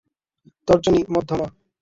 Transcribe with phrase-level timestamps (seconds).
[0.67, 1.47] তর্জনি, মধ্যমা।